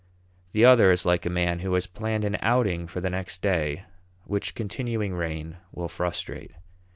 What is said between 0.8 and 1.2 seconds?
is